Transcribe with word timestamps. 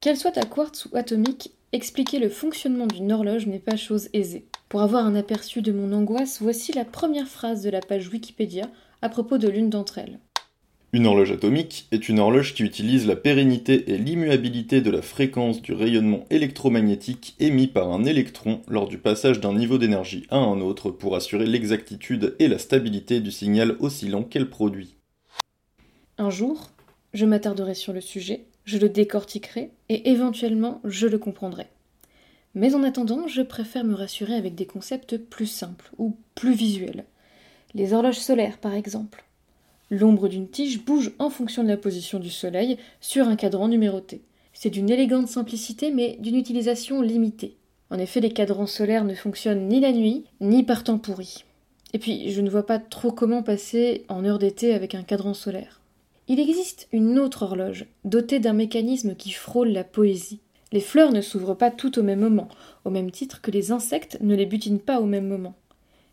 Qu'elle 0.00 0.16
soit 0.16 0.38
à 0.38 0.44
quartz 0.44 0.86
ou 0.86 0.96
atomique, 0.96 1.50
expliquer 1.72 2.20
le 2.20 2.28
fonctionnement 2.28 2.86
d'une 2.86 3.10
horloge 3.10 3.48
n'est 3.48 3.58
pas 3.58 3.74
chose 3.74 4.08
aisée. 4.12 4.46
Pour 4.68 4.82
avoir 4.82 5.04
un 5.04 5.16
aperçu 5.16 5.60
de 5.60 5.72
mon 5.72 5.92
angoisse, 5.92 6.38
voici 6.40 6.72
la 6.72 6.84
première 6.84 7.26
phrase 7.26 7.64
de 7.64 7.70
la 7.70 7.80
page 7.80 8.08
Wikipédia 8.08 8.70
à 9.02 9.08
propos 9.08 9.38
de 9.38 9.48
l'une 9.48 9.70
d'entre 9.70 9.98
elles. 9.98 10.20
Une 10.92 11.04
horloge 11.04 11.32
atomique 11.32 11.88
est 11.90 12.08
une 12.08 12.20
horloge 12.20 12.54
qui 12.54 12.62
utilise 12.62 13.08
la 13.08 13.16
pérennité 13.16 13.90
et 13.90 13.98
l'immuabilité 13.98 14.82
de 14.82 14.90
la 14.92 15.02
fréquence 15.02 15.60
du 15.62 15.72
rayonnement 15.72 16.26
électromagnétique 16.30 17.34
émis 17.40 17.66
par 17.66 17.92
un 17.92 18.04
électron 18.04 18.62
lors 18.68 18.86
du 18.86 18.98
passage 18.98 19.40
d'un 19.40 19.52
niveau 19.52 19.78
d'énergie 19.78 20.28
à 20.30 20.36
un 20.36 20.60
autre 20.60 20.92
pour 20.92 21.16
assurer 21.16 21.44
l'exactitude 21.44 22.36
et 22.38 22.46
la 22.46 22.58
stabilité 22.58 23.18
du 23.18 23.32
signal 23.32 23.76
oscillant 23.80 24.22
qu'elle 24.22 24.48
produit. 24.48 24.94
Un 26.18 26.30
jour, 26.30 26.70
je 27.14 27.26
m'attarderai 27.26 27.74
sur 27.74 27.92
le 27.92 28.00
sujet, 28.00 28.46
je 28.68 28.76
le 28.76 28.90
décortiquerai 28.90 29.70
et 29.88 30.10
éventuellement 30.10 30.82
je 30.84 31.06
le 31.06 31.16
comprendrai. 31.16 31.68
Mais 32.54 32.74
en 32.74 32.82
attendant, 32.82 33.26
je 33.26 33.40
préfère 33.40 33.82
me 33.82 33.94
rassurer 33.94 34.34
avec 34.34 34.54
des 34.54 34.66
concepts 34.66 35.16
plus 35.16 35.46
simples 35.46 35.90
ou 35.96 36.16
plus 36.34 36.52
visuels. 36.52 37.06
Les 37.72 37.94
horloges 37.94 38.18
solaires, 38.18 38.58
par 38.58 38.74
exemple. 38.74 39.24
L'ombre 39.90 40.28
d'une 40.28 40.50
tige 40.50 40.84
bouge 40.84 41.12
en 41.18 41.30
fonction 41.30 41.62
de 41.62 41.68
la 41.68 41.78
position 41.78 42.18
du 42.18 42.28
soleil 42.28 42.76
sur 43.00 43.26
un 43.26 43.36
cadran 43.36 43.68
numéroté. 43.68 44.20
C'est 44.52 44.68
d'une 44.68 44.90
élégante 44.90 45.28
simplicité 45.28 45.90
mais 45.90 46.18
d'une 46.20 46.36
utilisation 46.36 47.00
limitée. 47.00 47.56
En 47.88 47.98
effet, 47.98 48.20
les 48.20 48.34
cadrans 48.34 48.66
solaires 48.66 49.04
ne 49.04 49.14
fonctionnent 49.14 49.66
ni 49.66 49.80
la 49.80 49.92
nuit, 49.92 50.26
ni 50.42 50.62
par 50.62 50.84
temps 50.84 50.98
pourri. 50.98 51.46
Et 51.94 51.98
puis, 51.98 52.32
je 52.32 52.42
ne 52.42 52.50
vois 52.50 52.66
pas 52.66 52.78
trop 52.78 53.12
comment 53.12 53.42
passer 53.42 54.04
en 54.10 54.26
heure 54.26 54.38
d'été 54.38 54.74
avec 54.74 54.94
un 54.94 55.04
cadran 55.04 55.32
solaire. 55.32 55.77
Il 56.30 56.40
existe 56.40 56.88
une 56.92 57.18
autre 57.18 57.44
horloge, 57.44 57.86
dotée 58.04 58.38
d'un 58.38 58.52
mécanisme 58.52 59.14
qui 59.14 59.30
frôle 59.30 59.68
la 59.68 59.82
poésie. 59.82 60.40
Les 60.72 60.80
fleurs 60.80 61.10
ne 61.10 61.22
s'ouvrent 61.22 61.56
pas 61.56 61.70
toutes 61.70 61.96
au 61.96 62.02
même 62.02 62.20
moment, 62.20 62.48
au 62.84 62.90
même 62.90 63.10
titre 63.10 63.40
que 63.40 63.50
les 63.50 63.72
insectes 63.72 64.18
ne 64.20 64.36
les 64.36 64.44
butinent 64.44 64.78
pas 64.78 65.00
au 65.00 65.06
même 65.06 65.26
moment. 65.26 65.54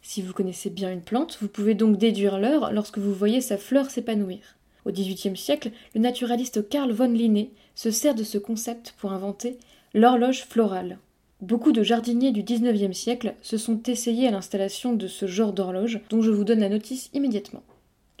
Si 0.00 0.22
vous 0.22 0.32
connaissez 0.32 0.70
bien 0.70 0.90
une 0.90 1.02
plante, 1.02 1.36
vous 1.42 1.48
pouvez 1.48 1.74
donc 1.74 1.98
déduire 1.98 2.38
l'heure 2.38 2.72
lorsque 2.72 2.96
vous 2.96 3.12
voyez 3.12 3.42
sa 3.42 3.58
fleur 3.58 3.90
s'épanouir. 3.90 4.56
Au 4.86 4.92
XVIIIe 4.92 5.36
siècle, 5.36 5.72
le 5.94 6.00
naturaliste 6.00 6.66
Carl 6.70 6.90
von 6.90 7.12
Linné 7.12 7.50
se 7.74 7.90
sert 7.90 8.14
de 8.14 8.24
ce 8.24 8.38
concept 8.38 8.94
pour 8.96 9.12
inventer 9.12 9.58
l'horloge 9.92 10.44
florale. 10.44 10.98
Beaucoup 11.42 11.72
de 11.72 11.82
jardiniers 11.82 12.32
du 12.32 12.42
XIXe 12.42 12.96
siècle 12.96 13.34
se 13.42 13.58
sont 13.58 13.82
essayés 13.82 14.26
à 14.26 14.30
l'installation 14.30 14.94
de 14.94 15.06
ce 15.06 15.26
genre 15.26 15.52
d'horloge, 15.52 16.00
dont 16.08 16.22
je 16.22 16.30
vous 16.30 16.44
donne 16.44 16.60
la 16.60 16.70
notice 16.70 17.10
immédiatement. 17.12 17.62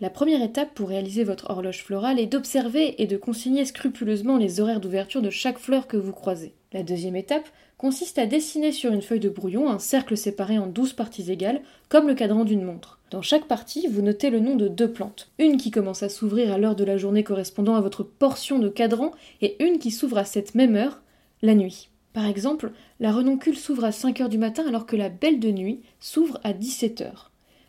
La 0.00 0.10
première 0.10 0.44
étape 0.44 0.74
pour 0.74 0.90
réaliser 0.90 1.24
votre 1.24 1.50
horloge 1.50 1.82
florale 1.82 2.20
est 2.20 2.26
d'observer 2.26 3.02
et 3.02 3.08
de 3.08 3.16
consigner 3.16 3.64
scrupuleusement 3.64 4.36
les 4.36 4.60
horaires 4.60 4.78
d'ouverture 4.78 5.22
de 5.22 5.30
chaque 5.30 5.58
fleur 5.58 5.88
que 5.88 5.96
vous 5.96 6.12
croisez. 6.12 6.54
La 6.72 6.84
deuxième 6.84 7.16
étape 7.16 7.48
consiste 7.78 8.16
à 8.16 8.26
dessiner 8.26 8.70
sur 8.70 8.92
une 8.92 9.02
feuille 9.02 9.18
de 9.18 9.28
brouillon 9.28 9.68
un 9.68 9.80
cercle 9.80 10.16
séparé 10.16 10.56
en 10.56 10.68
douze 10.68 10.92
parties 10.92 11.32
égales, 11.32 11.62
comme 11.88 12.06
le 12.06 12.14
cadran 12.14 12.44
d'une 12.44 12.62
montre. 12.62 13.00
Dans 13.10 13.22
chaque 13.22 13.48
partie, 13.48 13.88
vous 13.88 14.02
notez 14.02 14.30
le 14.30 14.38
nom 14.38 14.54
de 14.54 14.68
deux 14.68 14.92
plantes. 14.92 15.32
Une 15.40 15.56
qui 15.56 15.72
commence 15.72 16.04
à 16.04 16.08
s'ouvrir 16.08 16.52
à 16.52 16.58
l'heure 16.58 16.76
de 16.76 16.84
la 16.84 16.96
journée 16.96 17.24
correspondant 17.24 17.74
à 17.74 17.80
votre 17.80 18.04
portion 18.04 18.60
de 18.60 18.68
cadran, 18.68 19.10
et 19.40 19.60
une 19.64 19.80
qui 19.80 19.90
s'ouvre 19.90 20.18
à 20.18 20.24
cette 20.24 20.54
même 20.54 20.76
heure, 20.76 21.02
la 21.42 21.56
nuit. 21.56 21.88
Par 22.12 22.26
exemple, 22.26 22.70
la 23.00 23.10
renoncule 23.10 23.56
s'ouvre 23.56 23.84
à 23.84 23.90
5 23.90 24.20
heures 24.20 24.28
du 24.28 24.38
matin 24.38 24.64
alors 24.68 24.86
que 24.86 24.96
la 24.96 25.08
belle 25.08 25.40
de 25.40 25.50
nuit 25.50 25.80
s'ouvre 25.98 26.38
à 26.44 26.52
17 26.52 27.00
heures. 27.00 27.27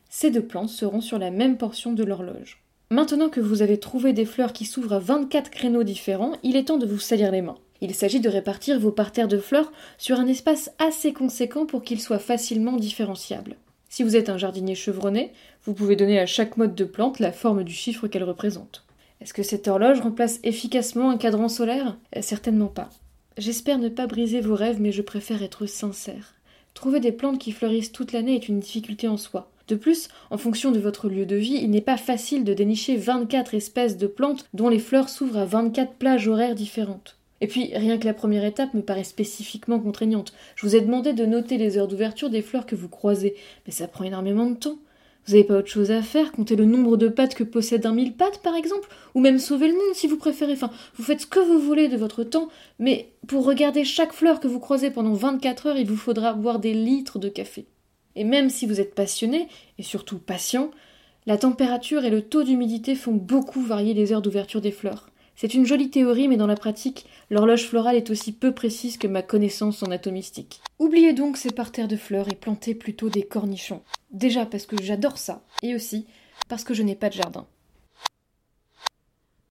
Ces 0.09 0.31
deux 0.31 0.41
plantes 0.43 0.69
seront 0.69 1.01
sur 1.01 1.19
la 1.19 1.29
même 1.29 1.57
portion 1.57 1.93
de 1.93 2.03
l'horloge. 2.03 2.63
Maintenant 2.89 3.29
que 3.29 3.39
vous 3.39 3.61
avez 3.61 3.79
trouvé 3.79 4.11
des 4.11 4.25
fleurs 4.25 4.53
qui 4.53 4.65
s'ouvrent 4.65 4.93
à 4.93 4.99
24 4.99 5.51
créneaux 5.51 5.83
différents, 5.83 6.33
il 6.41 6.55
est 6.55 6.65
temps 6.65 6.79
de 6.79 6.87
vous 6.87 6.97
salir 6.97 7.31
les 7.31 7.43
mains. 7.43 7.59
Il 7.81 7.93
s'agit 7.93 8.19
de 8.19 8.27
répartir 8.27 8.79
vos 8.79 8.91
parterres 8.91 9.27
de 9.27 9.37
fleurs 9.37 9.71
sur 9.99 10.19
un 10.19 10.25
espace 10.25 10.71
assez 10.79 11.13
conséquent 11.13 11.67
pour 11.67 11.83
qu'ils 11.83 12.01
soient 12.01 12.17
facilement 12.17 12.75
différenciables. 12.75 13.55
Si 13.87 14.01
vous 14.01 14.15
êtes 14.15 14.29
un 14.29 14.37
jardinier 14.37 14.73
chevronné, 14.73 15.31
vous 15.63 15.75
pouvez 15.75 15.95
donner 15.95 16.19
à 16.19 16.25
chaque 16.25 16.57
mode 16.57 16.73
de 16.73 16.83
plante 16.83 17.19
la 17.19 17.31
forme 17.31 17.63
du 17.63 17.73
chiffre 17.73 18.07
qu'elle 18.07 18.23
représente. 18.23 18.85
Est-ce 19.21 19.33
que 19.33 19.43
cette 19.43 19.67
horloge 19.67 20.01
remplace 20.01 20.39
efficacement 20.43 21.11
un 21.11 21.17
cadran 21.17 21.49
solaire? 21.49 21.97
Euh, 22.15 22.21
Certainement 22.21 22.67
pas. 22.67 22.89
J'espère 23.37 23.77
ne 23.77 23.89
pas 23.89 24.07
briser 24.07 24.41
vos 24.41 24.55
rêves, 24.55 24.81
mais 24.81 24.91
je 24.91 25.01
préfère 25.03 25.43
être 25.43 25.67
sincère. 25.67 26.33
Trouver 26.73 26.99
des 26.99 27.11
plantes 27.11 27.39
qui 27.39 27.51
fleurissent 27.51 27.91
toute 27.91 28.11
l'année 28.11 28.35
est 28.35 28.47
une 28.47 28.59
difficulté 28.59 29.07
en 29.07 29.17
soi. 29.17 29.51
De 29.69 29.75
plus, 29.75 30.07
en 30.31 30.39
fonction 30.39 30.71
de 30.71 30.79
votre 30.79 31.09
lieu 31.09 31.27
de 31.27 31.35
vie, 31.35 31.59
il 31.61 31.69
n'est 31.69 31.79
pas 31.79 31.95
facile 31.95 32.43
de 32.43 32.55
dénicher 32.55 32.97
24 32.97 33.53
espèces 33.53 33.97
de 33.97 34.07
plantes 34.07 34.45
dont 34.55 34.67
les 34.67 34.79
fleurs 34.79 35.09
s'ouvrent 35.09 35.37
à 35.37 35.45
24 35.45 35.93
plages 35.93 36.27
horaires 36.27 36.55
différentes. 36.55 37.17
Et 37.39 37.45
puis, 37.45 37.69
rien 37.75 37.99
que 37.99 38.07
la 38.07 38.15
première 38.15 38.43
étape 38.45 38.73
me 38.73 38.81
paraît 38.81 39.03
spécifiquement 39.03 39.79
contraignante. 39.79 40.33
Je 40.55 40.65
vous 40.65 40.75
ai 40.75 40.81
demandé 40.81 41.13
de 41.13 41.23
noter 41.23 41.59
les 41.59 41.77
heures 41.77 41.87
d'ouverture 41.87 42.31
des 42.31 42.41
fleurs 42.41 42.65
que 42.65 42.75
vous 42.75 42.89
croisez, 42.89 43.35
mais 43.67 43.71
ça 43.71 43.87
prend 43.87 44.05
énormément 44.05 44.47
de 44.47 44.55
temps. 44.55 44.79
Vous 45.27 45.33
n'avez 45.33 45.43
pas 45.43 45.57
autre 45.59 45.67
chose 45.67 45.91
à 45.91 46.01
faire, 46.01 46.31
compter 46.31 46.55
le 46.55 46.65
nombre 46.65 46.97
de 46.97 47.07
pattes 47.07 47.35
que 47.35 47.43
possède 47.43 47.85
un 47.85 47.93
mille 47.93 48.13
pattes, 48.13 48.39
par 48.39 48.55
exemple, 48.55 48.89
ou 49.13 49.19
même 49.19 49.37
sauver 49.37 49.67
le 49.67 49.75
monde 49.75 49.93
si 49.93 50.07
vous 50.07 50.17
préférez. 50.17 50.53
Enfin, 50.53 50.71
vous 50.95 51.03
faites 51.03 51.21
ce 51.21 51.27
que 51.27 51.39
vous 51.39 51.59
voulez 51.59 51.89
de 51.89 51.97
votre 51.97 52.23
temps, 52.23 52.49
mais 52.79 53.11
pour 53.27 53.45
regarder 53.45 53.83
chaque 53.83 54.13
fleur 54.13 54.39
que 54.39 54.47
vous 54.47 54.59
croisez 54.59 54.89
pendant 54.89 55.13
24 55.13 55.67
heures, 55.67 55.77
il 55.77 55.87
vous 55.87 55.95
faudra 55.95 56.33
boire 56.33 56.57
des 56.57 56.73
litres 56.73 57.19
de 57.19 57.29
café. 57.29 57.67
Et 58.15 58.23
même 58.23 58.49
si 58.49 58.65
vous 58.65 58.79
êtes 58.79 58.95
passionné, 58.95 59.47
et 59.77 59.83
surtout 59.83 60.19
patient, 60.19 60.71
la 61.25 61.37
température 61.37 62.05
et 62.05 62.09
le 62.09 62.21
taux 62.21 62.43
d'humidité 62.43 62.95
font 62.95 63.13
beaucoup 63.13 63.61
varier 63.61 63.93
les 63.93 64.13
heures 64.13 64.21
d'ouverture 64.21 64.61
des 64.61 64.71
fleurs. 64.71 65.09
C'est 65.35 65.53
une 65.53 65.65
jolie 65.65 65.89
théorie, 65.89 66.27
mais 66.27 66.35
dans 66.35 66.47
la 66.47 66.55
pratique, 66.55 67.05
l'horloge 67.29 67.65
florale 67.65 67.95
est 67.95 68.09
aussi 68.09 68.33
peu 68.33 68.51
précise 68.51 68.97
que 68.97 69.07
ma 69.07 69.21
connaissance 69.21 69.83
en 69.83 69.91
atomistique. 69.91 70.59
Oubliez 70.79 71.13
donc 71.13 71.37
ces 71.37 71.51
parterres 71.51 71.87
de 71.87 71.95
fleurs 71.95 72.27
et 72.29 72.35
plantez 72.35 72.75
plutôt 72.75 73.09
des 73.09 73.23
cornichons. 73.23 73.81
Déjà 74.11 74.45
parce 74.45 74.65
que 74.65 74.81
j'adore 74.81 75.17
ça, 75.17 75.45
et 75.63 75.75
aussi 75.75 76.07
parce 76.49 76.65
que 76.65 76.73
je 76.73 76.83
n'ai 76.83 76.95
pas 76.95 77.07
de 77.07 77.13
jardin. 77.13 77.47